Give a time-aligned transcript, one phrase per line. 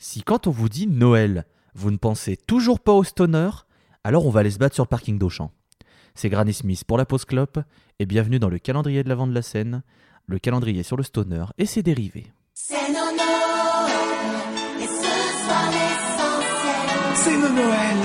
[0.00, 3.50] Si quand on vous dit Noël, vous ne pensez toujours pas au stoner,
[4.04, 5.50] alors on va aller se battre sur le parking d'Auchan.
[6.14, 7.58] C'est Granny Smith pour la pause clope
[7.98, 9.82] et bienvenue dans le calendrier de l'avant de la scène,
[10.26, 12.32] le calendrier sur le stoner et ses dérivés.
[12.54, 13.90] C'est nos Noël,
[14.78, 15.02] et ce
[15.42, 17.16] soir l'essentiel.
[17.16, 17.96] C'est nos Noël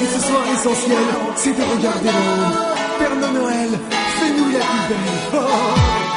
[0.00, 0.98] Et ce soir l'essentiel,
[1.34, 2.58] c'est de regarder le monde.
[2.98, 3.70] Père Noël,
[4.18, 6.07] fais-nous la plus belle Oh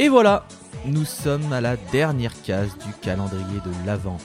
[0.00, 0.44] Et voilà,
[0.86, 4.18] nous sommes à la dernière case du calendrier de l'Avent.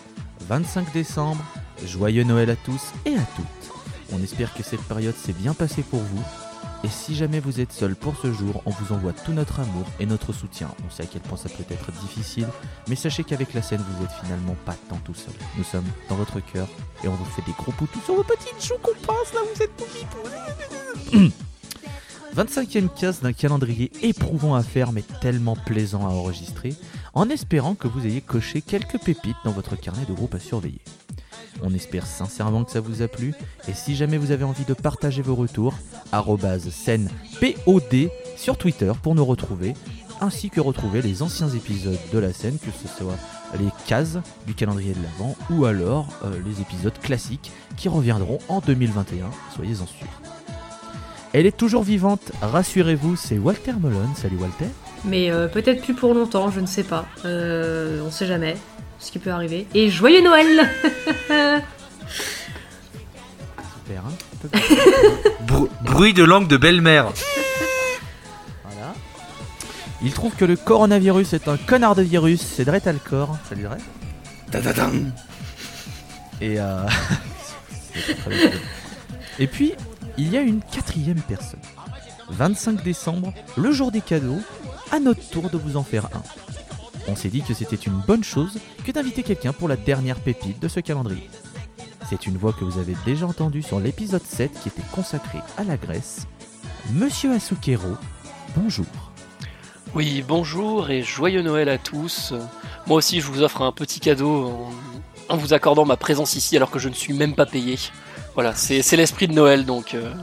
[0.47, 1.43] 25 décembre,
[1.85, 4.11] joyeux Noël à tous et à toutes.
[4.11, 6.23] On espère que cette période s'est bien passée pour vous.
[6.83, 9.85] Et si jamais vous êtes seul pour ce jour, on vous envoie tout notre amour
[9.99, 10.69] et notre soutien.
[10.87, 12.47] On sait à quel point ça peut être difficile,
[12.87, 15.33] mais sachez qu'avec la scène, vous êtes finalement pas tant tout seul.
[15.55, 16.67] Nous sommes dans votre cœur
[17.03, 19.61] et on vous fait des gros poutous sur vos petites joues qu'on passe là, vous
[19.61, 19.75] êtes
[21.11, 21.29] tout.
[22.35, 26.75] 25e case d'un calendrier éprouvant à faire mais tellement plaisant à enregistrer,
[27.13, 30.81] en espérant que vous ayez coché quelques pépites dans votre carnet de groupe à surveiller.
[31.61, 33.33] On espère sincèrement que ça vous a plu,
[33.67, 35.73] et si jamais vous avez envie de partager vos retours,
[36.11, 39.73] arrobase scène POD sur Twitter pour nous retrouver,
[40.21, 43.17] ainsi que retrouver les anciens épisodes de la scène, que ce soit
[43.57, 48.59] les cases du calendrier de l'Avent ou alors euh, les épisodes classiques qui reviendront en
[48.59, 50.28] 2021, soyez-en sûrs.
[51.33, 54.09] Elle est toujours vivante, rassurez-vous, c'est Walter Melon.
[54.15, 54.65] Salut Walter.
[55.05, 57.05] Mais euh, peut-être plus pour longtemps, je ne sais pas.
[57.25, 58.57] Euh, on sait jamais
[58.99, 59.67] ce qui peut arriver.
[59.75, 60.67] Et joyeux Noël
[63.85, 64.13] Super, hein
[65.45, 67.11] Bru- bruit de langue de belle-mère.
[68.63, 68.93] Voilà.
[70.01, 73.37] Il trouve que le coronavirus est un connard de virus, c'est Dret Alcor.
[73.47, 73.77] Salut Dret.
[76.41, 76.85] Et euh...
[79.39, 79.73] Et puis,
[80.19, 81.61] il y a une quatrième personne.
[82.27, 84.41] 25 décembre, le jour des cadeaux,
[84.91, 86.21] à notre tour de vous en faire un.
[87.07, 90.59] On s'est dit que c'était une bonne chose que d'inviter quelqu'un pour la dernière pépite
[90.61, 91.29] de ce calendrier.
[92.09, 95.63] C'est une voix que vous avez déjà entendue sur l'épisode 7 qui était consacré à
[95.63, 96.27] la Grèce.
[96.91, 97.95] Monsieur Asukero,
[98.57, 98.85] bonjour.
[99.95, 102.33] Oui, bonjour et joyeux Noël à tous.
[102.87, 104.47] Moi aussi, je vous offre un petit cadeau
[105.29, 107.77] en, en vous accordant ma présence ici alors que je ne suis même pas payé.
[108.39, 109.93] Voilà, c'est l'esprit de Noël donc.
[109.95, 110.13] euh,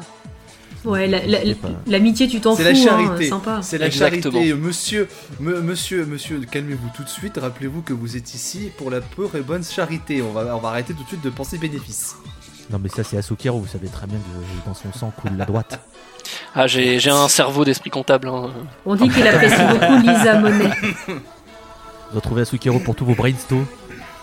[0.87, 1.41] Ouais, la- la-
[1.87, 3.29] l'amitié, tu t'en fous, C'est la hein, charité.
[3.29, 3.59] sympa.
[3.61, 4.33] C'est la Exactement.
[4.33, 4.55] charité.
[4.55, 5.07] Monsieur,
[5.39, 7.37] me- monsieur, monsieur, calmez-vous tout de suite.
[7.37, 10.23] Rappelez-vous que vous êtes ici pour la pure et bonne charité.
[10.23, 12.17] On va, on va arrêter tout de suite de penser bénéfice.
[12.71, 15.45] Non mais ça c'est Asukero, vous savez très bien que dans son sang coule la
[15.45, 15.79] droite.
[16.55, 18.29] Ah, j'ai j'ai un cerveau d'esprit comptable.
[18.29, 18.49] hein.
[18.87, 20.71] On dit qu'il apprécie beaucoup Lisa Monet.
[21.09, 23.67] Vous retrouvez Asukero pour tous vos brainstorms,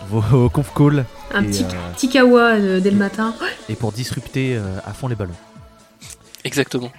[0.09, 3.33] vos conf calls Un Et, petit, euh, petit kawa euh, dès le matin.
[3.69, 5.33] et pour disrupter euh, à fond les ballons.
[6.43, 6.91] Exactement.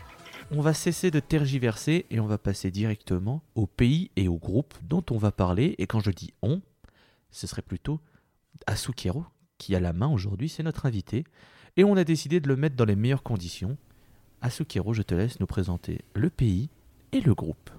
[0.50, 4.74] On va cesser de tergiverser et on va passer directement au pays et au groupe
[4.82, 5.74] dont on va parler.
[5.78, 6.60] Et quand je dis on,
[7.30, 8.00] ce serait plutôt
[8.66, 9.24] Asukero
[9.58, 11.24] qui a la main aujourd'hui, c'est notre invité.
[11.76, 13.76] Et on a décidé de le mettre dans les meilleures conditions.
[14.42, 16.68] Asukero, je te laisse nous présenter le pays
[17.12, 17.70] et le groupe.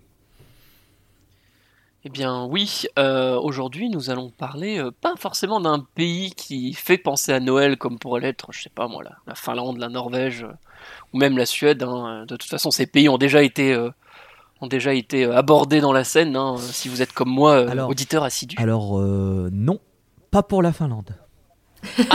[2.07, 6.99] Eh bien oui, euh, aujourd'hui nous allons parler euh, pas forcément d'un pays qui fait
[6.99, 10.43] penser à Noël comme pourrait l'être, je sais pas moi, la, la Finlande, la Norvège
[10.43, 10.53] euh,
[11.13, 11.81] ou même la Suède.
[11.81, 12.25] hein.
[12.27, 13.75] De toute façon, ces pays ont déjà été,
[14.61, 16.35] ont déjà été abordés dans la scène.
[16.35, 18.55] hein, si vous êtes comme moi, Alors- auditeur assidu.
[18.59, 19.79] Alors, non,
[20.29, 21.09] pas pour la Finlande.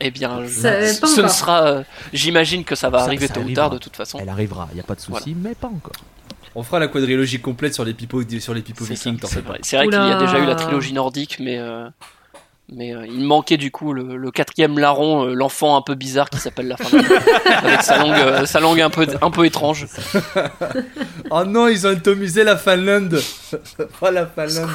[0.00, 1.82] Eh bien, Ça- ce ne sera.
[2.12, 4.18] J'imagine que ça va Ça- arriver ça tôt ou tard de toute façon.
[4.20, 5.92] Elle arrivera, il n'y a pas de souci, mais pas encore.
[6.54, 9.18] On fera la quadrilogie complète sur les pipeaux, sur les vikings.
[9.18, 9.48] t'en c'est fais pas.
[9.50, 11.88] vrai, C'est vrai qu'il y a déjà eu la trilogie nordique, mais, euh,
[12.72, 16.28] mais euh, il manquait du coup le, le quatrième larron, euh, l'enfant un peu bizarre
[16.28, 17.06] qui s'appelle la Finlande,
[17.46, 19.86] avec sa langue, euh, sa langue un peu, un peu étrange.
[21.32, 23.20] Oh non, ils ont atomisé la Finlande.
[24.00, 24.68] pas la Finlande.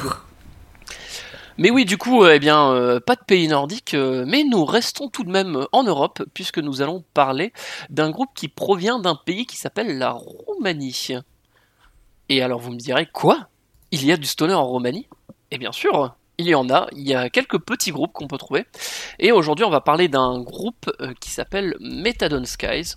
[1.58, 5.08] Mais oui, du coup, eh bien, euh, pas de pays nordique, euh, mais nous restons
[5.08, 7.52] tout de même en Europe, puisque nous allons parler
[7.88, 11.16] d'un groupe qui provient d'un pays qui s'appelle la Roumanie.
[12.28, 13.48] Et alors vous me direz, quoi?
[13.90, 15.08] Il y a du stoner en Roumanie?
[15.50, 18.38] Et bien sûr, il y en a, il y a quelques petits groupes qu'on peut
[18.38, 18.66] trouver.
[19.18, 22.94] Et aujourd'hui, on va parler d'un groupe euh, qui s'appelle Methadone Skies.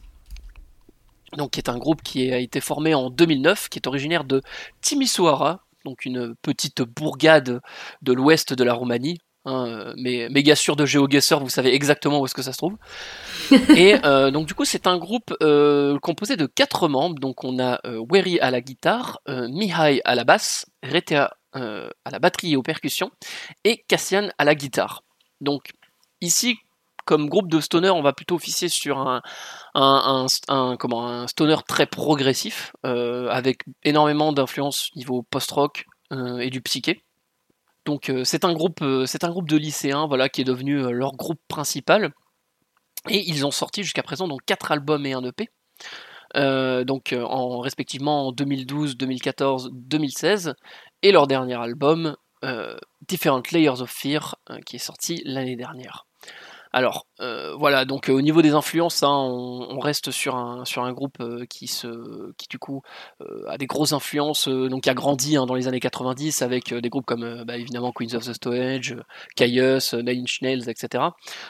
[1.37, 4.41] donc qui est un groupe qui a été formé en 2009, qui est originaire de
[4.81, 7.61] Timisoara, donc une petite bourgade
[8.01, 9.19] de l'ouest de la Roumanie.
[9.45, 12.57] Hein, euh, mais méga sûr de GeoGuessr, vous savez exactement où est-ce que ça se
[12.57, 12.77] trouve.
[13.75, 17.19] Et euh, donc du coup, c'est un groupe euh, composé de quatre membres.
[17.19, 22.19] Donc on a euh, Weri à la guitare, Mihai à la basse, Retea à la
[22.19, 23.09] batterie et aux percussions,
[23.63, 25.03] et Cassian à la guitare.
[25.41, 25.71] Donc
[26.21, 26.57] ici,
[27.05, 29.23] comme groupe de stoner, on va plutôt officier sur un,
[29.73, 36.61] un, un- un- comment, un stoner très progressif, avec énormément d'influence niveau post-rock et du
[36.61, 37.01] psyché.
[37.89, 40.79] Donc euh, c'est un groupe, euh, c'est un groupe de lycéens, voilà, qui est devenu
[40.79, 42.11] euh, leur groupe principal.
[43.09, 45.49] Et ils ont sorti jusqu'à présent donc quatre albums et un EP.
[46.35, 50.53] Donc en respectivement en 2012, 2014, 2016
[51.01, 52.15] et leur dernier album
[53.07, 54.35] Different Layers of Fear
[54.67, 56.08] qui est sorti l'année dernière.
[56.71, 60.83] Alors euh, voilà donc euh, au niveau des influences hein, on, reste sur un sur
[60.83, 62.83] un groupe euh, qui se qui du coup
[63.47, 66.89] a des grosses influences donc qui a grandi hein, dans les années 90 avec des
[66.89, 68.95] groupes comme bah, évidemment Queens of the Stone Age,
[69.35, 71.05] Caius, Nine Inch Nails etc.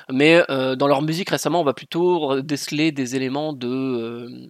[0.10, 4.50] Mais dans leur musique récemment on va plutôt déceler des éléments de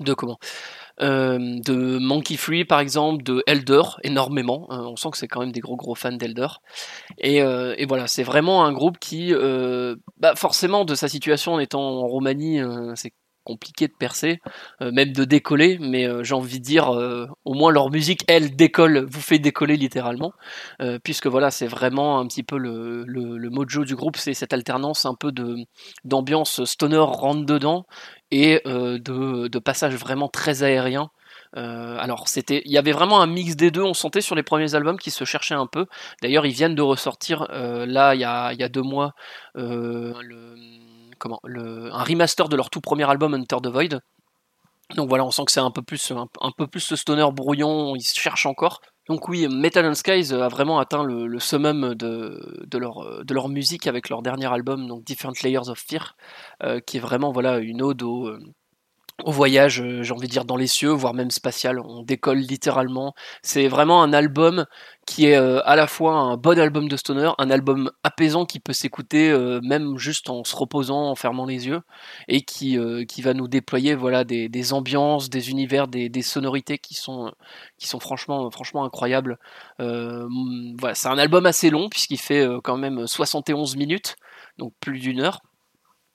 [0.00, 0.38] de comment?
[1.02, 4.68] Euh, de Monkey Free par exemple, de Elder énormément.
[4.70, 6.48] Euh, on sent que c'est quand même des gros gros fans d'Elder.
[7.18, 11.54] Et, euh, et voilà, c'est vraiment un groupe qui, euh, bah forcément, de sa situation
[11.54, 13.12] en étant en Roumanie, euh, c'est
[13.44, 14.40] compliqué de percer,
[14.80, 15.78] euh, même de décoller.
[15.80, 19.38] Mais euh, j'ai envie de dire, euh, au moins leur musique, elle décolle, vous fait
[19.38, 20.32] décoller littéralement,
[21.04, 25.06] puisque voilà, c'est vraiment un petit peu le, le, mojo du groupe, c'est cette alternance
[25.06, 25.56] un peu de
[26.04, 27.86] d'ambiance stoner rentre dedans
[28.30, 31.10] et de, de passages vraiment très aériens.
[31.56, 33.82] Euh, alors c'était, il y avait vraiment un mix des deux.
[33.82, 35.86] On sentait sur les premiers albums qu'ils se cherchaient un peu.
[36.22, 39.12] D'ailleurs, ils viennent de ressortir là il y a, y a deux mois
[39.54, 40.12] le,
[41.22, 44.00] comment, un remaster de leur tout premier album Hunter the Void.
[44.96, 47.94] Donc voilà, on sent que c'est un peu plus un, peu plus ce stoner brouillon.
[47.96, 48.80] Ils se cherchent encore.
[49.08, 53.48] Donc oui, Metal and Skies a vraiment atteint le, summum de, de, leur, de leur
[53.48, 56.16] musique avec leur dernier album, donc Different Layers of Fear,
[56.62, 58.38] euh, qui est vraiment voilà une ode au, euh,
[59.26, 61.78] voyage, euh, j'ai envie de dire dans les cieux, voire même spatial.
[61.80, 63.14] On décolle littéralement.
[63.42, 64.66] C'est vraiment un album
[65.06, 68.60] qui est euh, à la fois un bon album de stoner, un album apaisant qui
[68.60, 71.80] peut s'écouter euh, même juste en se reposant, en fermant les yeux,
[72.28, 77.32] et qui, euh, va nous déployer voilà des, ambiances, des univers, des, sonorités qui sont
[78.00, 79.38] franchement franchement incroyables.
[79.80, 84.16] Euh, mm, voilà, c'est un album assez long puisqu'il fait euh, quand même 71 minutes,
[84.58, 85.40] donc plus d'une heure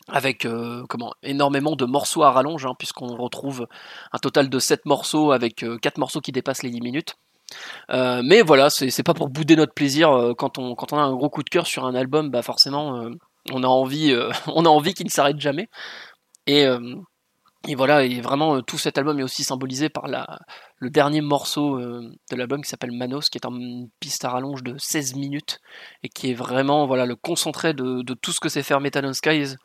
[0.10, 3.68] avec euh, comment énormément de morceaux à rallonge, hein, puisqu'on retrouve
[4.14, 7.18] un total de 7 morceaux avec 4 morceaux qui dépassent les 10 minutes.
[7.92, 11.14] Euh, mais voilà, c'est pas pour bouder notre plaisir euh, quand on on a un
[11.14, 13.12] gros coup de cœur sur un album, bah forcément euh,
[13.54, 14.14] on a envie
[14.48, 15.70] on a envie qu'il ne s'arrête jamais.
[17.68, 20.08] Et voilà, et vraiment tout cet album est aussi symbolisé par
[20.80, 24.78] le dernier morceau de l'album qui s'appelle Manos, qui est une piste à rallonge de
[24.78, 25.60] 16 minutes
[26.04, 29.14] et qui est vraiment voilà le concentré de, tout ce que c'est faire Metal and
[29.14, 29.56] Skies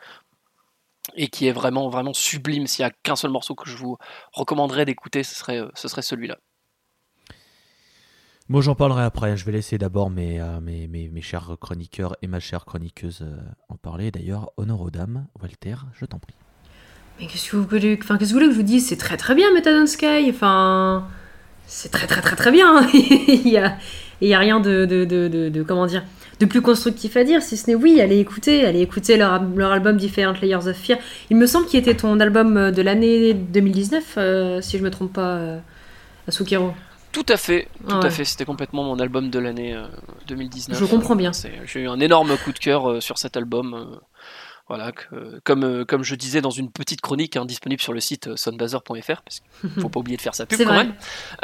[1.14, 2.66] et qui est vraiment vraiment sublime.
[2.66, 3.96] S'il y a qu'un seul morceau que je vous
[4.32, 6.38] recommanderais d'écouter, ce serait celui-là.
[8.48, 9.36] Moi, j'en parlerai après.
[9.36, 13.20] Je vais laisser d'abord mes, euh, mes, mes, mes chers chroniqueurs et ma chère chroniqueuse
[13.22, 13.36] euh,
[13.68, 14.10] en parler.
[14.10, 15.26] D'ailleurs, honneur aux dames.
[15.40, 16.34] Walter, je t'en prie.
[17.20, 18.86] Mais qu'est-ce que vous voulez, que je vous dise?
[18.88, 20.28] C'est très très bien Metal and Sky.
[20.30, 21.06] Enfin,
[21.66, 22.86] c'est très très très très bien.
[22.94, 23.76] il y a,
[24.36, 26.04] a rien de, de, de, comment dire
[26.40, 29.70] de plus constructif à dire, si ce n'est oui, allez écouter, allez écouter leur, leur
[29.70, 30.98] album Different Layers of Fear.
[31.30, 34.90] Il me semble qu'il était ton album euh, de l'année 2019, euh, si je me
[34.90, 35.60] trompe pas,
[36.26, 36.72] Asukero.
[37.12, 38.06] Tout à fait, tout Ouais.
[38.06, 38.24] à fait.
[38.24, 39.86] C'était complètement mon album de l'année euh,
[40.28, 40.78] 2019.
[40.78, 41.30] Je comprends bien.
[41.66, 43.74] J'ai eu un énorme coup de cœur euh, sur cet album.
[43.74, 43.96] euh,
[44.68, 48.00] voilà, que- comme, euh, comme je disais dans une petite chronique hein, disponible sur le
[48.00, 50.84] site euh, soundbazer.fr, parce qu'il faut pas oublier de faire sa pub quand vrai.
[50.84, 50.94] même.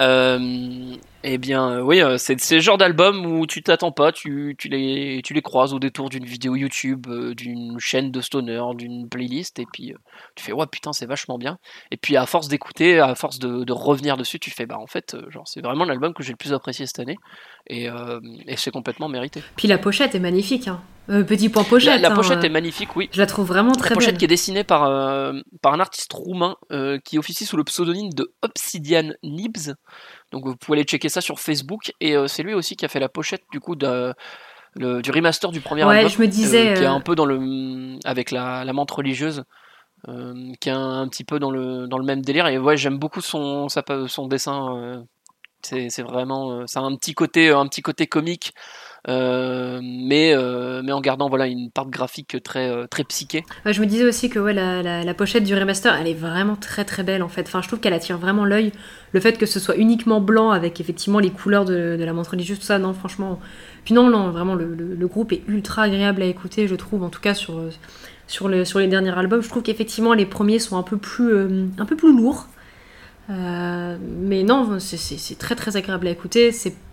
[0.01, 0.95] Euh,
[1.25, 4.69] eh bien, euh, oui, euh, c'est le genre d'album où tu t'attends pas, tu, tu,
[4.69, 9.09] les, tu les croises au détour d'une vidéo YouTube, euh, d'une chaîne de stoner, d'une
[9.09, 9.95] playlist, et puis
[10.37, 11.59] tu fais ouais putain c'est vachement bien.
[11.91, 14.87] Et puis à force d'écouter, à force de, de revenir dessus, tu fais bah en
[14.87, 17.17] fait, genre c'est vraiment l'album que j'ai le plus apprécié cette année,
[17.67, 19.43] et, euh, et c'est complètement mérité.
[19.57, 20.69] Puis la pochette est magnifique.
[20.69, 20.81] Hein.
[21.11, 21.95] Euh, petit point pochette.
[21.95, 23.09] la, la hein, pochette est magnifique, oui.
[23.13, 24.19] Je la trouve vraiment très La pochette belle.
[24.19, 25.33] qui est dessinée par, euh,
[25.63, 29.75] par un artiste roumain euh, qui officie sous le pseudonyme de Obsidian Nibs.
[30.33, 31.93] Donc vous pouvez aller checker ça sur Facebook.
[32.01, 34.15] Et euh, c'est lui aussi qui a fait la pochette du coup de,
[34.75, 36.11] le- du remaster du premier Ouais, album.
[36.11, 39.45] je me disais, qui est euh, un peu dans le avec la, la menthe religieuse.
[40.09, 42.47] euh, qui est un, un petit peu dans le, dans le même délire.
[42.49, 44.77] Et ouais, j'aime beaucoup son, sa- son dessin.
[44.77, 45.03] euh,
[45.63, 48.53] C'est c'est vraiment, euh, ça a un petit côté, un petit côté comique,
[49.07, 53.45] euh, mais euh, mais en gardant voilà une part graphique très euh, très psyché.
[53.65, 57.23] Je me disais aussi que la, pochette du remaster, elle est vraiment très très belle
[57.23, 57.43] en fait.
[57.43, 58.73] Enfin, je trouve qu'elle attire vraiment l'œil.
[59.13, 62.59] Le fait que ce soit uniquement blanc avec effectivement les couleurs de, la montre religieuse,
[62.59, 63.39] tout ça, non, franchement.
[63.85, 67.21] Puis non, non, vraiment, le, groupe est ultra agréable à écouter, je trouve, en tout
[67.21, 67.63] cas sur,
[68.27, 69.41] sur, le, sur les derniers albums.
[69.41, 71.33] Je trouve qu'effectivement, les premiers sont un peu plus,
[71.79, 72.49] un peu plus lourds.
[73.29, 76.53] Mais non, c'est- très très agréable à écouter.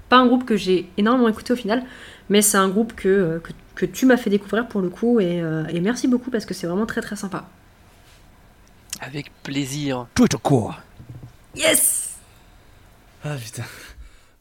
[0.09, 1.83] Pas un groupe que j'ai énormément écouté au final,
[2.29, 5.19] mais c'est un groupe que, euh, que, que tu m'as fait découvrir pour le coup.
[5.19, 7.49] Et, euh, et merci beaucoup parce que c'est vraiment très très sympa.
[9.01, 10.07] Avec plaisir.
[10.15, 10.75] Tout au court.
[11.55, 12.15] Yes
[13.23, 13.63] Ah putain.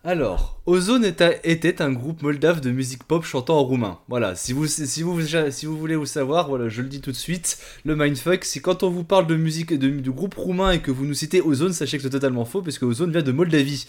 [0.07, 4.01] Alors, Ozone était un groupe moldave de musique pop chantant en roumain.
[4.09, 5.19] Voilà, si vous, si vous,
[5.51, 7.57] si vous voulez vous savoir, voilà, je le dis tout de suite,
[7.87, 10.91] le mindfuck, si quand on vous parle de musique de, de groupe roumain et que
[10.91, 13.87] vous nous citez Ozone, sachez que c'est totalement faux, parce que Ozone vient de Moldavie.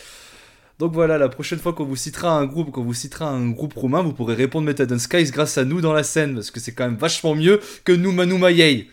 [0.77, 3.73] Donc voilà, la prochaine fois qu'on vous citera un groupe, qu'on vous citera un groupe
[3.73, 6.73] roumain, vous pourrez répondre Method Skies grâce à nous dans la scène, parce que c'est
[6.73, 8.89] quand même vachement mieux que nous Manu Mayei.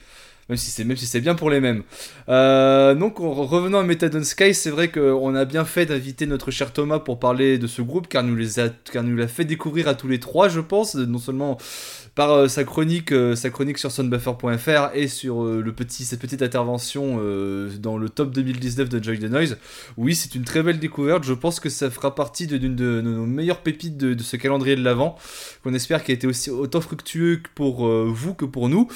[0.48, 1.82] Même si c'est si bien pour les mêmes.
[2.28, 6.50] Euh, donc en revenant à Method Sky, c'est vrai qu'on a bien fait d'inviter notre
[6.50, 8.48] cher Thomas pour parler de ce groupe, car nous les
[8.92, 11.58] car nous l'a fait découvrir à tous les trois, je pense, non seulement
[12.14, 16.20] par euh, sa chronique, euh, sa chronique sur soundbuffer.fr et sur euh, le petit, cette
[16.20, 16.82] petite intervention
[17.80, 19.56] dans le top 2019 de Joy the Noise.
[19.96, 21.24] Oui, c'est une très belle découverte.
[21.24, 24.82] Je pense que ça fera partie de- de, nos meilleures pépites de, ce calendrier de
[24.82, 25.16] l'avant,
[25.62, 28.88] qu'on espère qu'il a été aussi autant fructueux pour vous que pour nous.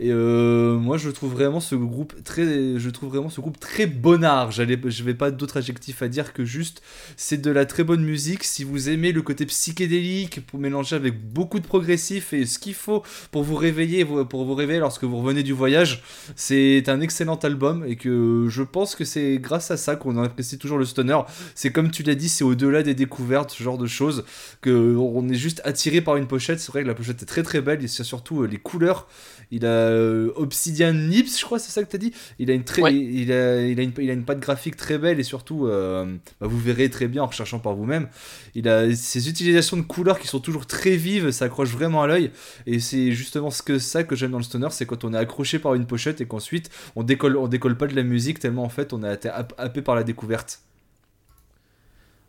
[0.00, 4.50] Et moi, je trouve vraiment ce groupe très, je trouve vraiment ce groupe très bonnard.
[4.52, 6.82] Je vais pas d'autres adjectifs à dire que juste,
[7.16, 8.44] c'est de la très bonne musique.
[8.44, 12.74] Si vous aimez le côté psychédélique, pour mélanger avec beaucoup de progressif et ce qu'il
[12.74, 16.02] faut pour vous réveiller, pour vous réveiller lorsque vous revenez du voyage,
[16.36, 20.58] c'est un excellent album et que je pense que c'est grâce à ça qu'on apprécie
[20.58, 21.18] toujours le stoner.
[21.54, 24.24] C'est comme tu l'as dit, c'est au-delà des découvertes, ce genre de choses,
[24.60, 26.60] que on est juste attiré par une pochette.
[26.60, 29.06] C'est vrai que la pochette est très très belle et c'est surtout euh, les couleurs.
[29.50, 32.12] Il a euh, Obsidian Nips, je crois, c'est ça que t'as dit.
[32.38, 32.94] Il a une très, Ouais.
[32.94, 36.04] il a, il a une, il a une patte graphique très belle et surtout, euh,
[36.40, 38.08] bah, vous verrez très bien en recherchant par vous-même.
[38.54, 42.06] Il a ces utilisations de couleurs qui sont toujours très vives, ça accroche vraiment à
[42.06, 42.30] l'œil.
[42.66, 45.18] Et c'est justement ce que ça que j'aime dans le stoner, c'est quand on est
[45.18, 48.64] accroché par une pochette et qu'ensuite on décolle, on décolle pas de la musique tellement
[48.64, 50.60] en fait on a été happ- happé par la découverte.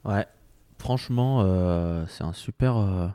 [0.06, 0.26] Ouais,
[0.78, 3.08] franchement, euh, c'est un super, euh,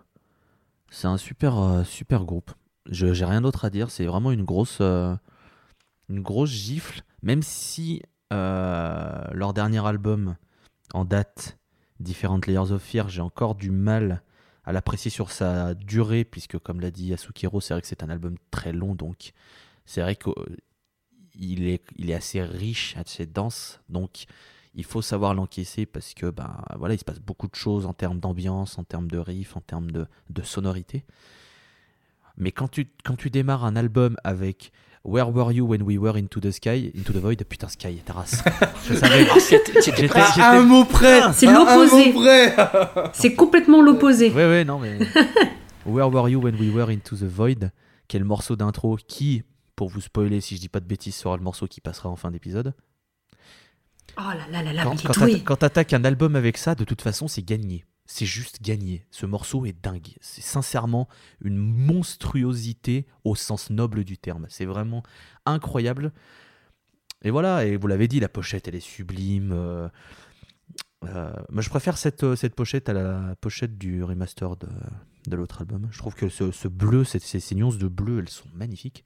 [0.90, 2.50] c'est un super, euh, super groupe.
[2.90, 3.90] Je j'ai rien d'autre à dire.
[3.90, 5.14] C'est vraiment une grosse, euh,
[6.08, 7.02] une grosse gifle.
[7.22, 10.36] Même si euh, leur dernier album
[10.92, 11.58] en date,
[12.00, 14.22] Different Layers of Fear, j'ai encore du mal
[14.64, 18.10] à l'apprécier sur sa durée, puisque comme l'a dit Yasukiro, c'est vrai que c'est un
[18.10, 19.32] album très long, donc
[19.84, 24.24] c'est vrai qu'il est, il est assez riche, assez dense, donc
[24.74, 27.92] il faut savoir l'encaisser parce que ben voilà il se passe beaucoup de choses en
[27.92, 31.04] termes d'ambiance en termes de riff en termes de, de sonorité
[32.36, 34.72] mais quand tu quand tu démarres un album avec
[35.04, 38.14] Where Were You When We Were Into the Sky Into the Void putain Sky ta
[38.14, 38.42] race
[38.88, 39.34] je savais Ah,
[39.84, 40.08] J'étais-
[40.40, 42.12] À un mot près C'est À l'opposé.
[43.12, 44.30] C'est complètement l'opposé.
[44.30, 44.98] ouais ouais non mais
[45.86, 47.70] Where Were You When We Were Into the Void
[48.08, 49.42] qui est le morceau d'intro qui
[49.76, 52.16] pour vous spoiler si je dis pas de bêtises sera le morceau qui passera en
[52.16, 52.74] fin d'épisode
[54.16, 54.96] Oh là là là là, quand,
[55.44, 57.84] quand t'attaques un album avec ça, de toute façon, c'est gagné.
[58.06, 59.06] C'est juste gagné.
[59.10, 60.14] Ce morceau est dingue.
[60.20, 61.08] C'est sincèrement
[61.40, 64.46] une monstruosité au sens noble du terme.
[64.50, 65.02] C'est vraiment
[65.46, 66.12] incroyable.
[67.22, 69.52] Et voilà, et vous l'avez dit, la pochette, elle est sublime.
[69.52, 69.88] euh,
[71.04, 74.68] euh, moi, je préfère cette, euh, cette pochette à la pochette du remaster de,
[75.28, 75.88] de l'autre album.
[75.90, 79.04] Je trouve que ce, bleu, ces, ces nuances de bleu, elles sont magnifiques.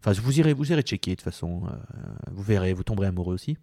[0.00, 1.66] Enfin, vous irez, vous irez checker de toute façon.
[1.66, 1.76] euh,
[2.30, 3.56] vous verrez, vous tomberez amoureux aussi.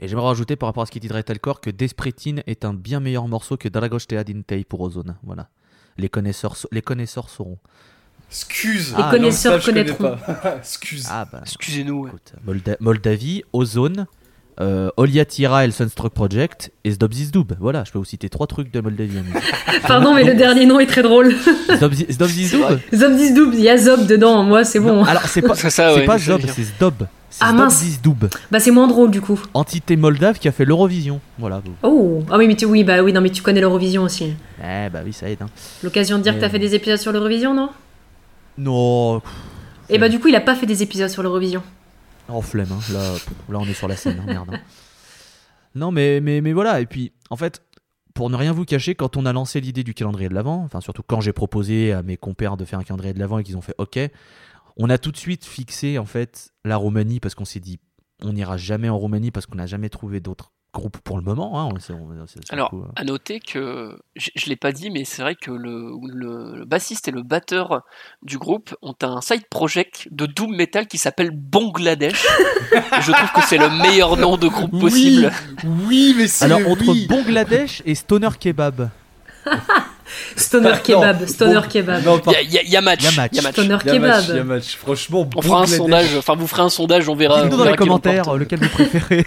[0.00, 2.72] Et j'aimerais rajouter par rapport à ce qu'il dit de Metalcore que Despretine est un
[2.74, 5.16] bien meilleur morceau que Dragos Teadintei pour Ozone.
[5.22, 5.48] Voilà.
[5.96, 7.58] Les connaisseurs, les connaisseurs sauront.
[8.30, 10.16] Excuse Les Ah, connaisseurs non, ça, je connais connaîtront.
[10.42, 10.56] pas.
[10.58, 12.02] Excuse Ah bah, Excusez-nous.
[12.02, 12.10] ouais.
[12.10, 14.06] écoute, Molda- Moldavie, Ozone,
[14.60, 17.52] euh, Oliatira et le Sunstruck Project et Zdobzizdub.
[17.60, 19.18] Voilà, je peux vous citer trois trucs de Moldavie.
[19.86, 21.34] Pardon, mais le dernier nom est très drôle.
[21.70, 22.60] Zdobzi- Zdobzizdub
[22.94, 24.96] Zob 10 double, il y a Zob dedans, moi c'est bon.
[24.96, 27.06] Non, Alors, c'est pas, C'est ça, c'est ouais, pas Zob, c'est Zdob.
[27.40, 27.74] Ah, mince.
[27.74, 28.24] Zdobzizdub.
[28.50, 29.40] Bah c'est moins drôle du coup.
[29.54, 31.20] Entité moldave qui a fait l'Eurovision.
[31.38, 31.60] Voilà.
[31.64, 34.32] vous- Oh, ah oui, mais tu, oui, bah oui, non, mais tu connais l'Eurovision aussi.
[34.60, 35.38] Eh bah oui, ça aide.
[35.42, 35.46] Hein.
[35.84, 37.68] L'occasion de dire que t'as fait des épisodes sur l'Eurovision, non?
[38.56, 39.22] Non,
[39.88, 41.62] Et bah du coup, il a pas fait des épisodes sur l'Eurovision.
[42.28, 42.80] En flemme, hein.
[42.92, 44.50] là, on est sur la scène, hein, merde.
[44.52, 44.60] hein.
[45.74, 47.62] Non mais, mais, voilà, et puis en fait,
[48.14, 50.80] pour ne rien vous cacher, quand on a lancé l'idée du calendrier de l'Avent, enfin
[50.80, 53.56] surtout quand j'ai proposé à mes compères de faire un calendrier de l'Avent et qu'ils
[53.56, 53.98] ont fait OK,
[54.76, 57.78] on a tout de suite fixé en fait la Roumanie parce qu'on s'est dit
[58.22, 61.58] on n'ira jamais en Roumanie parce qu'on n'a jamais trouvé d'autres groupe pour le moment.
[61.60, 62.86] Hein, on- on- Alors, cool.
[62.94, 66.64] à noter que, je, je l'ai pas dit, mais c'est vrai que le, le- le
[66.64, 67.82] bassiste et le batteur
[68.22, 72.22] du groupe ont un side project de doom metal qui s'appelle Bangladesh.
[73.00, 75.32] je trouve que c'est le meilleur nom de groupe possible.
[75.86, 76.44] Oui, mais c'est.
[76.44, 77.06] Alors, entre oui.
[77.08, 78.90] Bangladesh et Stoner Kebab.
[80.36, 82.04] Stoner kebab, stoner bon, kebab.
[82.04, 83.00] Non, Il y y y a match.
[83.00, 83.30] Il y a match.
[83.32, 83.52] il y a match.
[83.52, 84.36] Stoner y a match, kebab.
[84.36, 84.76] y a match.
[84.76, 87.42] Franchement, On fera un sondage, enfin vous ferez un sondage, on verra.
[87.42, 89.26] Dites-nous dans les commentaires euh, lequel vous préférez.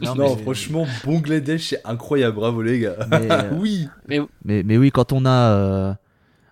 [0.00, 2.96] Non, mais- franchement, Bangladesh, c'est incroyable, bravo les gars.
[3.10, 3.88] Mais, euh, oui.
[4.08, 4.20] Mais,
[4.62, 5.94] mais oui, quand on a, euh,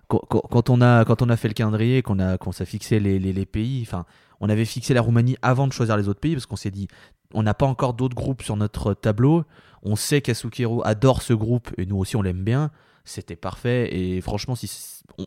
[0.07, 2.65] quand, quand- quand on a, quand on a fait le calendrier, qu'on a, qu'on s'est
[2.65, 4.05] fixé les, les, les pays, enfin,
[4.39, 6.87] on avait fixé la Roumanie avant de choisir les autres pays parce qu'on s'est dit,
[7.33, 9.43] on n'a pas encore d'autres groupes sur notre tableau.
[9.89, 12.71] On sait qu'Asukero adore ce groupe et nous aussi on l'aime bien.
[13.05, 14.69] C'était parfait et franchement, si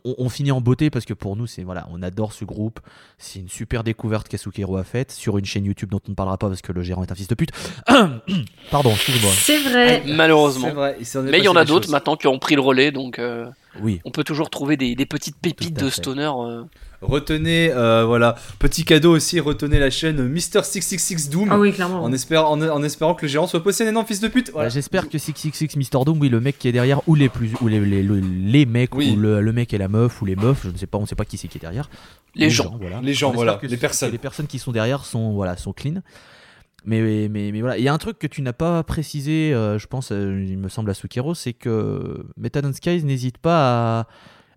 [0.04, 2.78] on, finit en beauté parce que pour nous, c'est voilà, on adore ce groupe.
[3.16, 6.36] C'est une super découverte qu'Asukero a faite sur une chaîne YouTube dont on ne parlera
[6.36, 7.52] pas parce que le gérant est un fils de pute.
[8.70, 9.32] Pardon, excusez-moi.
[9.34, 10.02] C'est vrai.
[10.06, 10.68] Malheureusement.
[10.68, 11.04] C'est vrai.
[11.04, 13.18] s'en est Mais il y en a d'autres maintenant qui ont pris le relais, donc
[13.18, 13.46] euh,
[13.80, 14.02] Oui.
[14.04, 16.02] on peut toujours trouver des, des petites pépites de fait.
[16.02, 16.30] stoner.
[16.36, 16.64] euh.
[17.02, 21.48] Retenez, euh, voilà, petit cadeau aussi, retenez la chaîne Mister 666 Doom.
[21.50, 22.02] Ah oui, clairement.
[22.02, 24.52] En, espérant, en, en espérant que le gérant soit un énorme fils de pute.
[24.52, 24.68] Bah.
[24.68, 26.04] J'espère que 666 Mr.
[26.04, 28.66] Doom, oui, le mec qui est derrière, ou les plus, ou les, les, le- les
[28.66, 29.12] mecs, Oui.
[29.12, 31.02] ou le, le mec et la meuf, ou les meufs, je ne sais pas, on
[31.02, 31.88] ne sait pas qui c'est qui est derrière.
[32.34, 32.76] Les gens.
[32.80, 33.00] voilà.
[33.02, 34.12] Les gens, voilà, les personnes.
[34.12, 36.02] Les personnes qui sont derrière sont, voilà, sont clean.
[36.84, 39.52] Mais, mais, mais, mais voilà, il y a un truc que tu n'as pas précisé,
[39.52, 44.00] euh, je pense, euh, il me semble à Sukero, c'est que Methadone Skies n'hésite pas
[44.00, 44.06] à,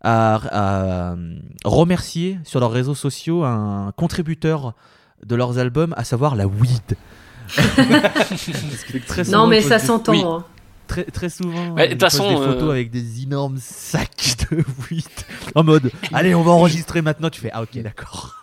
[0.04, 4.74] à, à, euh, remercier sur leurs réseaux sociaux un contributeur
[5.26, 6.98] de leurs albums, à savoir la weed.
[9.08, 10.12] Très Non, mais ça s'entend.
[10.12, 10.24] Oui.
[10.26, 10.44] hein.
[10.88, 14.58] Très, très souvent, de toute façon, des photos euh, avec des énormes sacs de
[14.92, 15.06] weed
[15.56, 18.36] en mode allez on va enregistrer maintenant tu fais ah ok d'accord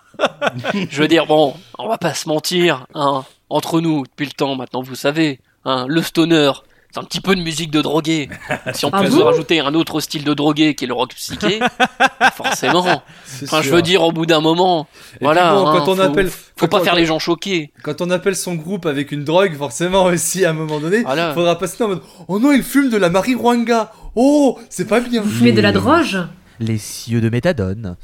[0.90, 4.54] Je veux dire, bon, on va pas se mentir, hein, entre nous, depuis le temps
[4.56, 6.50] maintenant, vous savez, hein, le stoner,
[6.92, 8.28] c'est un petit peu de musique de drogué.
[8.74, 11.14] Si on Ah peut bon rajouter un autre style de drogué qui est le rock
[11.14, 11.60] psyché,
[12.34, 13.02] forcément.
[13.42, 16.02] Enfin, je veux dire, au bout d'un moment, Et voilà, bon, hein, quand on faut-
[16.02, 17.72] appelle, faut quand pas on- faire les gens choqués.
[17.82, 21.32] Quand on appelle son groupe avec une drogue, forcément aussi à un moment donné, Voilà.
[21.34, 23.92] faudra passer en mode Oh non, il fume de la marijuana.
[24.14, 25.22] Oh, c'est pas bien.
[25.22, 26.18] Vous fumez de la Les- droge
[26.62, 27.96] les cieux de méthadone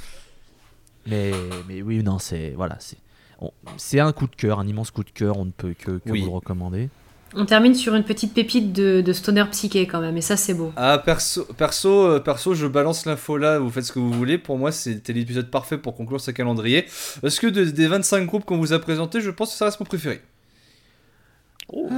[1.06, 1.30] mais
[1.68, 2.78] mais oui non c'est voilà
[3.76, 6.10] c'est un coup de cœur un immense coup de cœur on ne peut que, que
[6.10, 6.20] Oui.
[6.20, 6.88] vous le recommander
[7.38, 10.54] On termine sur une petite pépite de, de stoner psyché quand même, et ça c'est
[10.54, 10.72] beau.
[10.76, 14.38] Ah, perso, perso, euh, perso, je balance l'info là, vous faites ce que vous voulez.
[14.38, 16.86] Pour moi, c'était l'épisode parfait pour conclure ce calendrier.
[17.20, 19.78] Parce que de- des 25 groupes qu'on vous a présentés, je pense que ça reste
[19.80, 20.22] mon préféré.
[21.68, 21.88] Oh.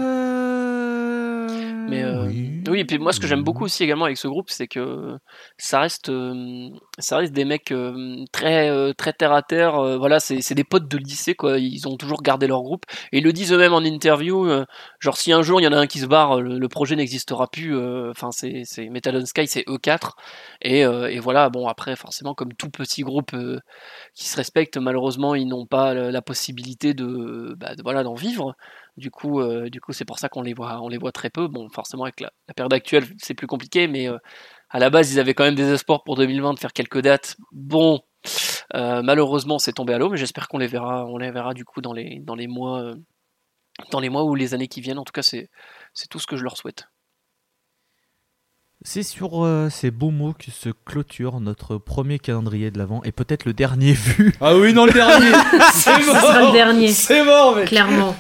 [1.91, 2.63] Mais euh, oui.
[2.69, 5.17] oui, et puis moi ce que j'aime beaucoup aussi également avec ce groupe, c'est que
[5.57, 9.77] ça reste, euh, ça reste des mecs euh, très, euh, très terre à terre.
[9.77, 11.59] euh, voilà, c'est c'est des potes de lycée quoi.
[11.59, 14.45] Ils ont toujours gardé leur groupe et ils le disent eux-mêmes en interview.
[14.47, 14.67] euh,
[15.01, 16.95] genre si un jour il y en a un qui se barre, le, le projet
[16.95, 17.75] n'existera plus.
[17.75, 20.17] euh, Enfin c'est c'est Metal on Sky, c'est E4
[20.61, 21.49] et, euh, et voilà.
[21.49, 23.61] Bon après forcément comme tout petit groupe euh,
[24.15, 28.15] qui se respecte, malheureusement ils n'ont pas la, la possibilité de, bah, de- voilà d'en
[28.15, 28.55] vivre.
[28.99, 31.31] Du coup, euh, du coup, c'est pour ça qu'on les voit, on les voit très
[31.31, 31.49] peu.
[31.49, 34.19] Bon, forcément avec la, période actuelle, c'est plus compliqué, mais euh,
[34.71, 37.37] à la base, ils avaient quand même des espoirs pour 2020 de faire quelques dates.
[37.53, 38.01] Bon,
[38.75, 41.65] euh, malheureusement, c'est tombé à l'eau, mais j'espère qu'on les verra, on les verra du
[41.65, 42.95] coup dans les dans les mois,
[43.91, 44.99] dans les mois ou les années qui viennent.
[44.99, 45.49] En tout cas, c'est
[45.95, 46.89] c'est tout ce que je leur souhaite.
[48.91, 53.13] C'est sur euh, ces beaux mots que se clôture notre premier calendrier de l'avant et
[53.13, 55.31] peut-être le dernier vu Ah oui, non, le dernier
[55.75, 58.17] C'est Ce sera le mort dernier, C'est mort, mec clairement.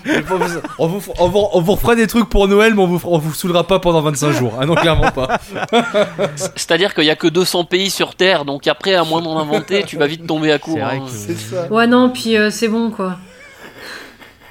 [0.78, 3.16] on vous, on, vous, on vous refera des trucs pour Noël, mais on vous, on
[3.16, 4.59] vous saoulera pas pendant 25 jours.
[4.61, 5.40] Ah non, clairement pas.
[6.37, 9.85] C'est-à-dire qu'il y a que 200 pays sur Terre, donc après, à moins d'en inventer,
[9.85, 10.74] tu vas vite tomber à court.
[10.76, 11.07] c'est vrai hein.
[11.07, 11.72] que ça.
[11.72, 13.16] Ouais, non, puis euh, c'est bon quoi.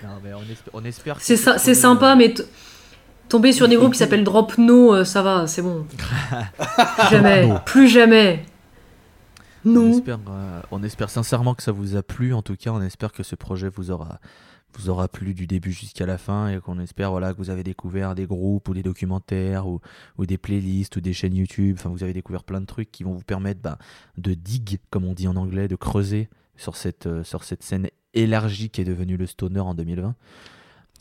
[0.03, 2.33] Non, mais on, espère, on espère que C'est ce ça- c'est sympa, mais
[3.29, 5.85] tomber sur des groupes qui s'appellent Drop No, euh, ça va, c'est bon.
[5.97, 7.59] Plus jamais, No.
[7.65, 8.45] plus jamais.
[9.65, 9.91] On Non.
[9.91, 12.33] espère, euh, on espère sincèrement que ça vous a plu.
[12.33, 14.19] En tout cas, on espère que ce projet vous aura,
[14.77, 17.63] vous aura plu du début jusqu'à la fin et qu'on espère voilà, que vous avez
[17.63, 19.81] découvert des groupes ou des documentaires ou,
[20.17, 21.75] ou des playlists ou des chaînes YouTube.
[21.79, 23.77] Enfin, vous avez découvert plein de trucs qui vont vous permettre bah,
[24.17, 27.87] de dig, comme on dit en anglais, de creuser sur cette, euh, sur cette scène
[28.13, 30.15] élargie qui est devenue le stoner en 2020.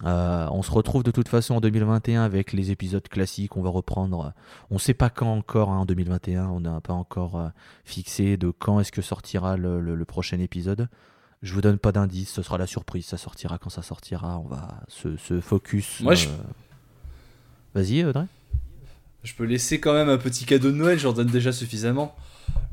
[0.04, 3.56] Euh, on se retrouve de toute façon en 2021 avec les épisodes classiques.
[3.56, 4.26] On va reprendre.
[4.26, 4.30] euh,
[4.70, 6.48] On sait pas quand encore hein, en 2021.
[6.48, 7.48] On n'a pas encore euh,
[7.84, 10.88] fixé de quand est-ce que sortira le, le- le prochain épisode.
[11.42, 12.30] Je vous donne pas d'indice.
[12.32, 13.06] Ce sera la surprise.
[13.06, 14.38] Ça sortira quand ça sortira.
[14.38, 16.00] On va se, se focus.
[16.00, 16.28] Moi, je-
[17.74, 18.26] Vas-y, Audrey.
[19.26, 22.14] Je peux laisser quand même un petit cadeau de Noël, j'en donne déjà suffisamment.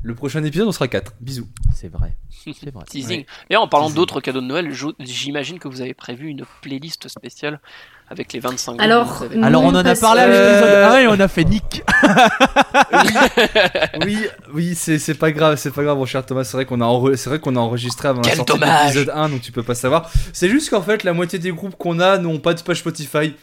[0.04, 1.14] Le prochain épisode, on sera 4.
[1.20, 1.48] Bisous.
[1.74, 2.14] C'est vrai.
[2.30, 2.84] C'est vrai.
[2.88, 3.24] Teasing.
[3.50, 7.58] D'ailleurs, en parlant d'autres cadeaux de Noël, j'imagine que vous avez prévu une playlist spéciale
[8.08, 9.42] avec les 25 Alors, avez.
[9.42, 11.82] Alors on en a parlé à 1 et on a fait Nick.
[14.04, 14.18] Oui,
[14.52, 16.44] oui, c'est pas grave, c'est pas grave, mon cher Thomas.
[16.44, 18.58] C'est vrai qu'on a, enre- c'est vrai qu'on a enregistré avant la Quel sortie de
[18.60, 18.94] dommage.
[18.94, 20.10] l'épisode 1, donc tu peux pas savoir.
[20.32, 23.34] C'est juste qu'en fait, la moitié des groupes qu'on a n'ont pas de page Spotify.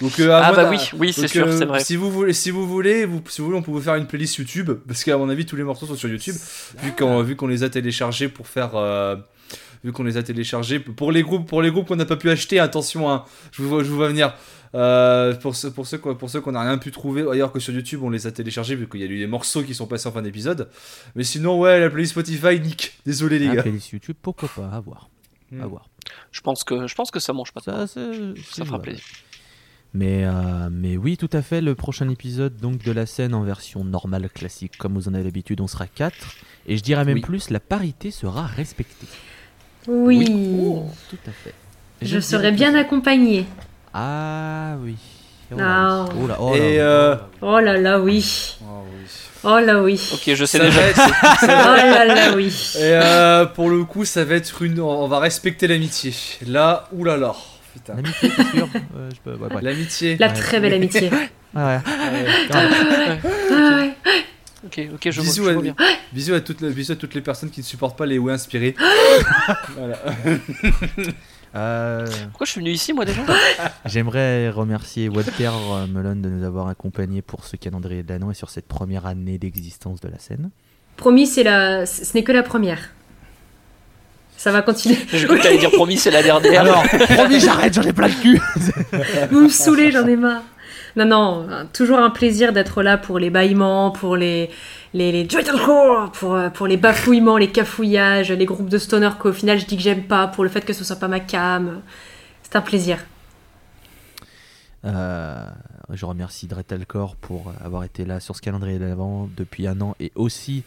[0.00, 1.80] Donc, euh, Ah bah oui, oui, c'est sûr, euh, c'est vrai.
[1.80, 4.06] Si vous voulez, si vous voulez, vous, si vous voulez, on peut vous faire une
[4.06, 6.34] playlist YouTube, parce qu'à mon avis, tous les morceaux sont sur YouTube,
[6.82, 8.72] vu qu'on vu qu'on les a téléchargés pour faire.
[8.74, 9.16] euh,
[9.84, 12.28] Vu qu'on les a téléchargés pour les groupes, pour les groupes qu'on n'a pas pu
[12.30, 14.34] acheter, attention, hein, je vous vois, je vous vois venir.
[14.74, 17.60] Euh, pour ceux, pour ceux, qu'on- pour ceux qu'on n'a rien pu trouver ailleurs que
[17.60, 19.86] sur YouTube, on les a téléchargés vu qu'il y a eu des morceaux qui sont
[19.86, 20.68] passés en fin d'épisode.
[21.14, 22.98] Mais sinon, ouais, la playlist Spotify, nick.
[23.06, 23.62] Désolé les gars.
[23.62, 25.08] playlist YouTube, pourquoi pas, à voir.
[25.52, 25.60] Hmm.
[25.60, 25.88] À voir.
[26.32, 27.86] Je pense que je pense que ça mange pas de.
[27.86, 28.00] Ça,
[28.50, 29.04] Ça fera plaisir.
[29.94, 33.42] Mais, euh, mais oui, tout à fait, le prochain épisode donc de la scène en
[33.42, 36.14] version normale, classique, comme vous en avez l'habitude, on sera 4.
[36.66, 37.20] Et je dirais même Oui.
[37.22, 39.06] plus, la parité sera respectée.
[39.88, 40.24] Oui.
[41.08, 41.54] Tout à fait.
[42.02, 43.46] Je serai bien accompagnée.
[43.94, 44.96] Ah oui.
[45.52, 46.04] Oh là, Ah.
[46.12, 46.18] oui.
[46.22, 46.82] Oh là, oh là, Et oh là.
[46.82, 48.56] euh, Oh là là, oui.
[48.62, 49.06] oh oui.
[49.44, 50.00] Oh là oui.
[50.12, 50.80] Ok, je sais Ça déjà.
[50.88, 51.00] être-
[51.42, 52.48] Oh là là, oui.
[52.76, 54.80] Et euh, pour le coup, ça va être une.
[54.80, 56.12] On va respecter l'amitié.
[56.46, 57.34] Là, oulala.
[57.76, 57.94] Putain.
[57.96, 59.62] L'amitié, t'es sûr Euh, je peux- ouais, ouais.
[59.62, 60.16] L'amitié.
[60.18, 60.32] La Ouais.
[60.34, 61.10] très belle amitié.
[61.10, 61.78] Ouais, ouais.
[64.64, 65.74] Ok, ok, je vois, Bisous, je à, vois bien.
[66.12, 68.32] bisous, à toutes les, bisous à toutes les personnes qui ne supportent pas les ouais
[68.32, 68.74] inspirés.
[69.76, 69.98] voilà.
[71.54, 73.22] Euh, Pourquoi je suis venu ici moi déjà?
[73.86, 78.34] J'aimerais remercier Walter euh, Melon de nous avoir accompagnés pour ce calendrier de l'anneau et
[78.34, 80.50] sur cette première année d'existence de la scène.
[80.98, 81.86] Promis, c'est la...
[81.86, 82.90] ce n'est que la première.
[84.36, 84.96] Ça va continuer.
[84.96, 86.60] Que t'allais dire promis, c'est la dernière.
[86.60, 88.40] Alors, promis, j'arrête, j'en ai plein le cul
[89.30, 90.42] Vous me saoulez, j'en ai marre.
[90.96, 94.48] Non, non, euh, toujours un plaisir d'être là pour les bâillements, pour les,
[94.94, 95.28] les, les
[96.14, 99.76] pour, euh, pour les bafouillements, les cafouillages, les groupes de stoner qu'au final je dis
[99.76, 101.82] que j'aime pas, pour le fait que ce soit pas ma cam.
[102.42, 102.98] C'est un plaisir.
[104.86, 105.44] Euh,
[105.90, 109.96] je remercie Dretalcor pour avoir été là sur ce calendrier de l'avant depuis un an
[110.00, 110.62] et aussi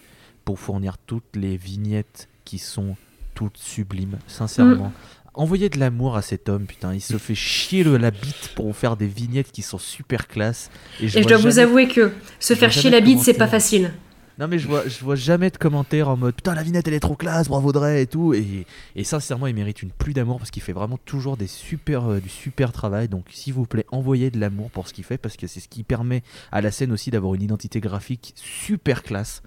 [0.46, 2.96] pour fournir toutes les vignettes qui sont
[3.40, 4.92] toutes sublimes, sincèrement.
[5.34, 8.68] Envoyez de l'amour à cet homme, putain, il se fait chier le, la bite pour
[8.68, 10.70] vous faire des vignettes qui sont super classe.
[11.00, 13.48] Et je vois dois vous avouer que se je faire chier la bite, c'est pas
[13.48, 13.94] facile.
[14.40, 16.94] Non mais je vois, je vois jamais de commentaires en mode putain la vignette elle
[16.94, 18.34] est trop classe, bravo Dre et tout.
[18.34, 22.10] Et, et sincèrement il mérite une pluie d'amour parce qu'il fait vraiment toujours des super,
[22.10, 23.10] euh, du super travail.
[23.10, 25.68] Donc s'il vous plaît envoyez de l'amour pour ce qu'il fait parce que c'est ce
[25.68, 26.24] qui permet
[26.54, 29.42] à la scène aussi d'avoir une identité graphique super classe.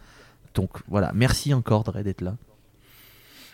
[0.55, 1.11] Donc voilà.
[1.15, 2.37] Merci encore Dre d'être là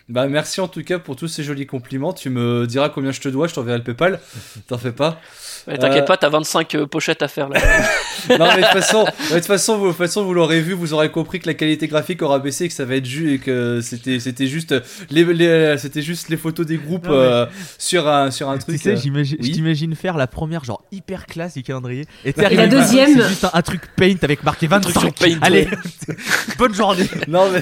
[0.09, 2.13] Bah merci en tout cas pour tous ces jolis compliments.
[2.13, 4.19] Tu me diras combien je te dois, je t'enverrai le PayPal.
[4.67, 5.21] T'en fais pas.
[5.67, 7.59] Ouais, T'inquiète Euh, pas, t'as 25 euh, pochettes à faire là.
[8.29, 11.11] non mais de toute façon, de toute façon, vous, façon, vous l'aurez vu, vous aurez
[11.11, 13.81] compris que la qualité graphique aura baissé et que ça va être ju et que
[13.81, 14.73] c'était c'était juste
[15.11, 17.45] les, les- c'était juste les photos des groupes Non, mais- euh,
[17.77, 18.77] sur un sur un truc.
[18.77, 18.95] tu sais euh,
[19.41, 19.95] j'imagine oui.
[19.95, 23.51] faire la première genre hyper classe du calendrier et, Et la deuxième c'est juste un,
[23.53, 25.67] un truc paint avec marqué Un truc 25 sur Paint, allez
[26.07, 26.15] ouais.
[26.57, 27.61] bonne journée Non mais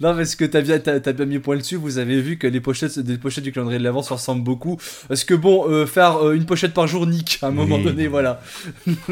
[0.00, 1.76] non mais ce que t'as bien t'as, t'as bien mis point dessus.
[1.76, 4.78] Vous avez vu que les pochettes des pochettes du calendrier de l'avant se ressemblent beaucoup.
[5.08, 7.38] Parce que bon, euh, faire euh, une pochette par jour, nique.
[7.42, 7.84] À un moment Oui.
[7.84, 8.40] donné, voilà.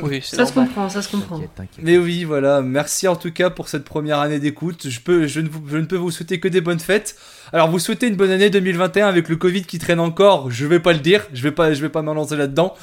[0.03, 1.37] Oui, c'est Ça se comprend, ça se comprend.
[1.37, 1.85] T'inquiète, t'inquiète.
[1.85, 2.63] Mais oui, voilà.
[2.63, 4.89] Merci en tout cas pour cette première année d'écoute.
[4.89, 7.17] Je peux, je ne, vous- je ne peux vous souhaiter que des bonnes fêtes.
[7.53, 10.51] Alors, vous souhaitez une bonne année 2021 avec le Covid qui traîne encore.
[10.51, 11.27] Je vais pas le dire.
[11.33, 12.75] Je vais pas, je vais pas m'en lancer là-dedans.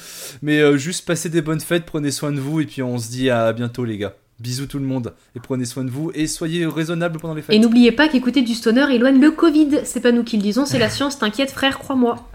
[0.42, 1.84] Mais euh, juste passer des bonnes fêtes.
[1.86, 4.14] Prenez soin de vous et puis on se dit à bientôt, les gars.
[4.38, 7.54] Bisous tout le monde et prenez soin de vous et soyez raisonnables pendant les fêtes.
[7.54, 9.80] Et n'oubliez pas qu'écouter du stoner éloigne le Covid.
[9.84, 11.18] C'est pas nous qui le disons, c'est la science.
[11.18, 12.28] T'inquiète, frère, crois-moi.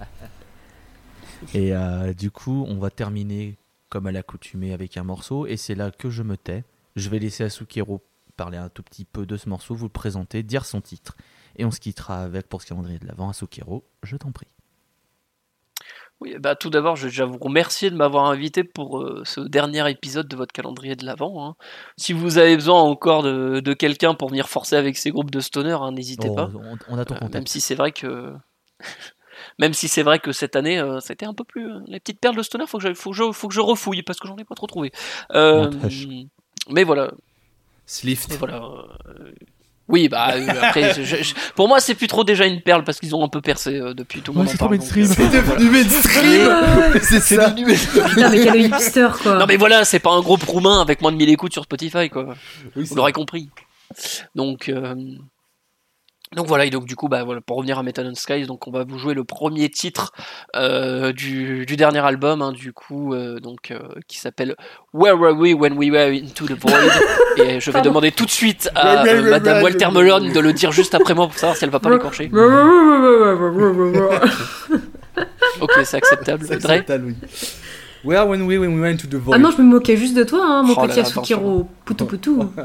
[1.53, 3.57] Et euh, du coup, on va terminer
[3.89, 5.45] comme à l'accoutumée avec un morceau.
[5.45, 6.63] Et c'est là que je me tais.
[6.95, 8.01] Je vais laisser Asukero
[8.35, 11.15] parler un tout petit peu de ce morceau, vous le présenter, dire son titre.
[11.57, 13.29] Et on se quittera avec pour ce calendrier de l'avant.
[13.29, 14.47] Asukero, je t'en prie.
[16.21, 19.41] Oui, bah, tout d'abord, je vais déjà vous remercier de m'avoir invité pour euh, ce
[19.41, 21.43] dernier épisode de votre calendrier de l'Avent.
[21.47, 21.55] hein.
[21.97, 25.39] Si vous avez besoin encore de, de quelqu'un pour venir forcer avec ces groupes de
[25.39, 26.49] stoner, hein, n'hésitez pas.
[26.53, 27.47] on, on a ton Euh, même contact.
[27.49, 28.33] si c'est vrai que.
[29.57, 31.67] Même si c'est vrai que cette année, euh, c'était un peu plus.
[31.71, 33.59] euh, les petites perles de stoner, faut que, je, faut, que je, faut que je
[33.61, 34.91] refouille parce que j'en ai pas trop trouvé.
[35.33, 35.71] Euh,
[36.69, 37.11] mais voilà.
[37.87, 38.29] Slift.
[38.29, 38.61] Mais voilà.
[39.91, 42.99] Oui, bah euh, après, je- je- pour moi, c'est plus trop déjà une perle parce
[42.99, 44.51] qu'ils ont un peu percé euh, depuis tout le Ouais, monde.
[44.51, 45.05] c'est trop mainstream.
[45.05, 45.57] euh, C'est.
[45.59, 46.49] Du mainstream.
[47.01, 47.51] C'est ça.
[47.51, 49.37] Putain, mais quel hipster, quoi.
[49.37, 52.09] Non mais voilà, c'est pas un groupe roumain avec moins de 1000 écoutes sur Spotify
[52.09, 52.35] quoi.
[52.75, 53.49] Oui, Vous l'aurez compris.
[54.35, 54.95] Donc euh,
[56.35, 58.65] donc voilà et donc du coup bah voilà pour revenir à Metal and Skies donc
[58.65, 60.13] on va vous jouer le premier titre
[60.55, 64.55] euh, du, du dernier album hein, du coup euh, donc euh, qui s'appelle
[64.93, 66.73] Where Were We When We Were Into the Void?
[67.37, 67.89] Et je vais Pardon.
[67.89, 71.27] demander tout de suite à euh, Madame Walter Melon de le dire juste après moi
[71.27, 72.31] pour savoir si elle va pas l'écorcher.
[75.59, 76.45] Ok, c'est acceptable.
[76.47, 77.15] C'est acceptable, oui.
[78.03, 79.35] Where when we, when we went to the void.
[79.35, 82.05] Ah non, je me moquais juste de toi, hein, mon Oh petit là, Asukiro Poutou
[82.05, 82.51] Poutou.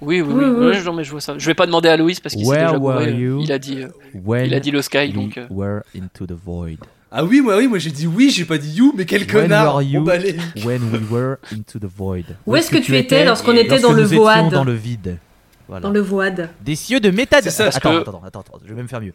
[0.00, 0.44] Oui, oui, oui.
[0.44, 0.84] Oui, oui.
[0.84, 1.34] Non, mais je vois ça.
[1.38, 3.12] Je vais pas demander à Louis parce qu'il s'est déjà gouré.
[3.12, 3.88] you Il a dit, euh,
[4.24, 5.38] When il a dit le sky, we donc.
[5.38, 6.78] euh, were into the void?
[7.10, 9.28] Ah oui, moi, oui, moi j'ai dit oui, j'ai pas dit you, mais quel When
[9.48, 10.36] connard were you emballé.
[10.64, 12.24] When we were into the void?
[12.46, 14.50] Où est-ce que tu étais lorsqu'on était dans lorsque le void?
[14.50, 15.16] dans le vide.
[15.68, 15.82] Voilà.
[15.82, 16.48] Dans le void.
[16.60, 17.46] Des cieux de méthode.
[17.46, 19.14] Attends, que- attends, attends, attends, je vais même faire mieux.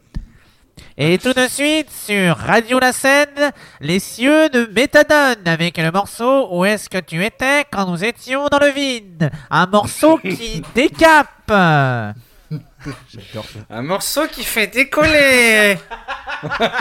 [0.98, 6.48] Et tout de suite sur Radio La Seine, les cieux de Méthadone avec le morceau
[6.52, 9.32] Où est-ce que tu étais quand nous étions dans le vide?
[9.50, 11.28] Un morceau qui décape.
[11.50, 13.60] J'adore ça.
[13.70, 15.78] Un morceau qui fait décoller.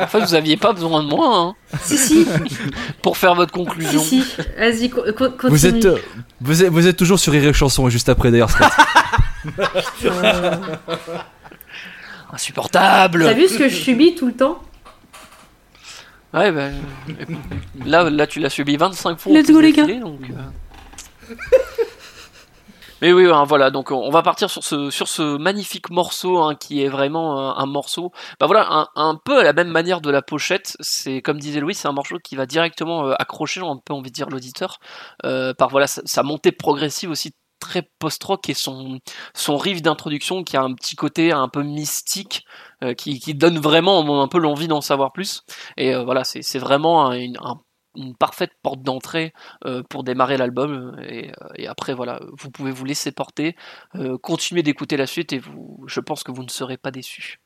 [0.00, 2.26] En fait, vous aviez pas besoin de moi hein, Si, si,
[3.02, 4.02] pour faire votre si, conclusion.
[4.02, 4.24] si.
[4.58, 5.50] Vas-y, co- co- continue.
[5.50, 5.98] Vous êtes, euh,
[6.40, 8.72] vous êtes, vous êtes toujours sur Rire et Chanson, et juste après d'ailleurs, Scott.
[12.32, 14.62] Insupportable T'as vu ce que je subis tout le temps?
[16.32, 16.68] Ouais, bah,
[17.84, 19.32] là, là, tu l'as subi 25 fois.
[19.32, 19.86] Let's go, les gars.
[19.86, 21.34] donc, euh.
[23.02, 26.54] Mais oui, hein, voilà, donc on va partir sur ce, sur ce magnifique morceau hein,
[26.54, 30.02] qui est vraiment euh, un morceau, bah voilà, un, un peu à la même manière
[30.02, 30.76] de la pochette.
[30.80, 34.10] C'est comme disait Louis, c'est un morceau qui va directement euh, accrocher, on peut envie
[34.10, 34.80] de dire l'auditeur,
[35.24, 39.00] euh, par voilà sa, sa montée progressive aussi très post-rock et son
[39.56, 42.44] riff d'introduction qui a un petit côté un peu mystique
[42.82, 45.42] euh, qui, donne vraiment un peu l'envie d'en savoir plus.
[45.76, 47.60] Et euh, voilà, c'est vraiment un- une, un-
[47.96, 49.32] une parfaite porte d'entrée
[49.66, 50.96] euh, pour démarrer l'album.
[51.08, 51.32] Et,
[51.66, 53.56] après, voilà, vous pouvez vous laisser porter,
[54.22, 55.40] continuer d'écouter la suite et
[55.86, 57.38] je pense que vous ne serez pas déçus.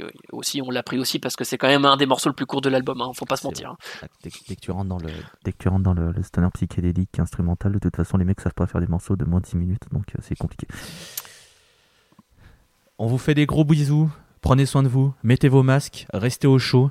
[0.00, 2.34] Euh, aussi, on l'a pris aussi parce que c'est quand même un des morceaux le
[2.34, 3.70] plus court de l'album, hein, faut pas se mentir.
[3.72, 4.06] hein.
[4.22, 5.10] Dès, que- dès que tu rentres dans le,
[5.44, 8.40] dès que tu rentres dans le, le stoner psychédélique instrumental, de toute façon, les mecs
[8.40, 10.66] savent pas faire des morceaux de moins de 6 minutes, donc euh, c'est compliqué.
[12.98, 14.10] On vous fait des gros bisous.
[14.40, 15.12] Prenez soin de vous.
[15.22, 16.06] Mettez vos masques.
[16.12, 16.90] Restez au chaud.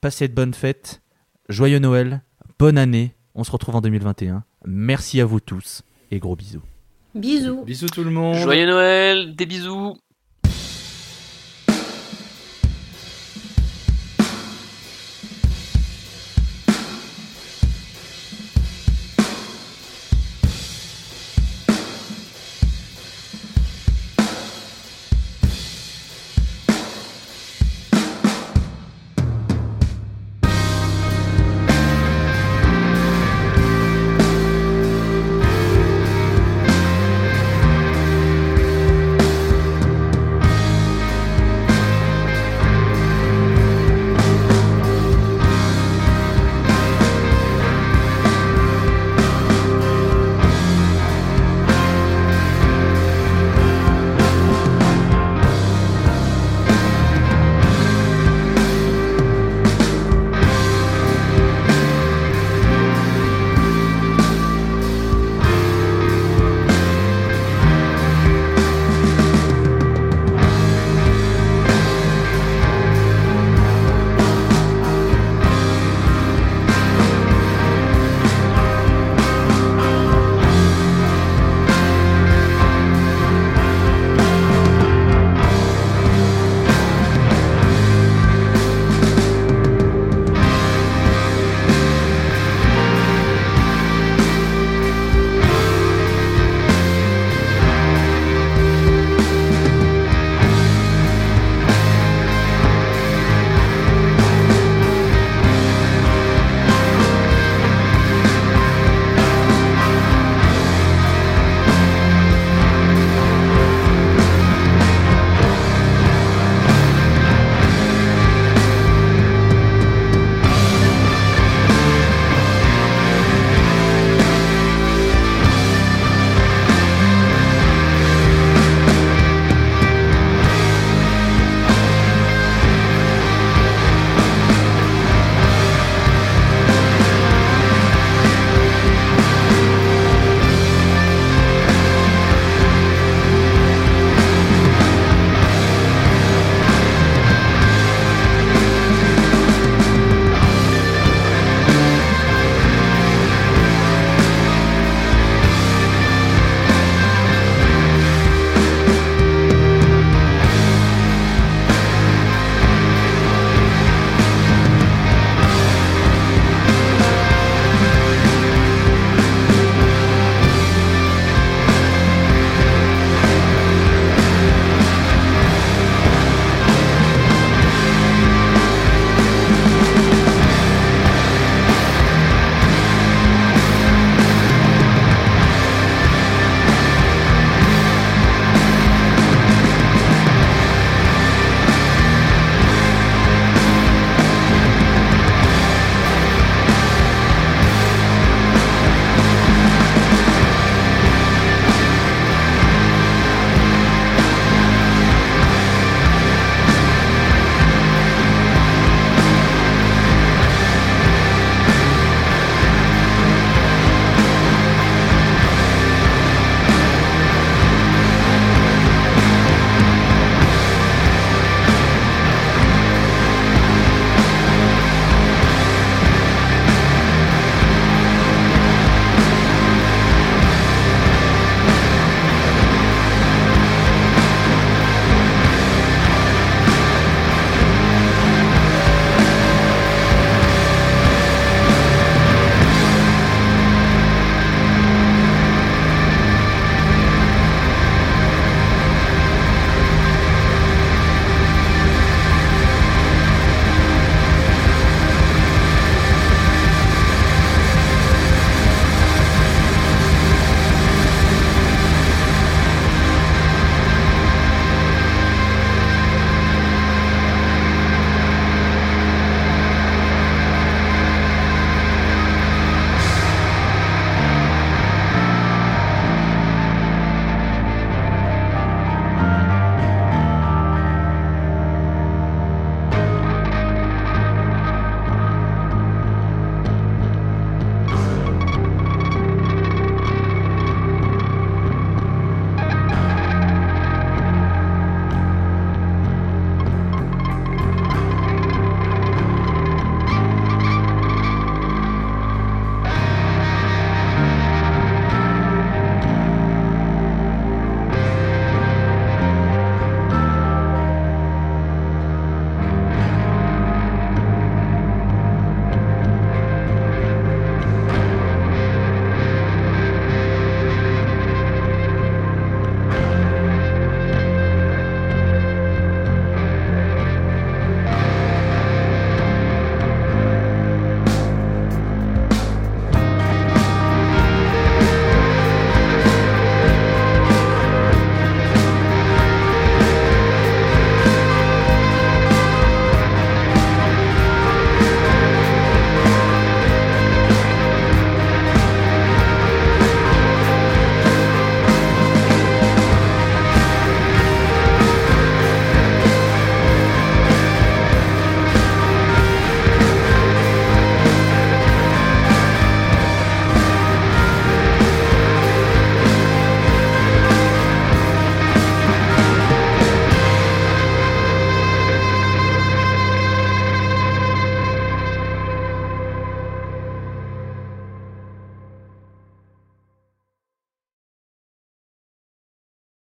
[0.00, 1.02] Passez de bonnes fêtes.
[1.48, 2.22] Joyeux Noël.
[2.58, 3.14] Bonne année.
[3.34, 4.44] On se retrouve en 2021.
[4.66, 6.62] Merci à vous tous et gros bisous.
[7.14, 7.64] Bisous.
[7.64, 8.36] Bisous tout le monde.
[8.36, 9.96] Joyeux Noël, des bisous.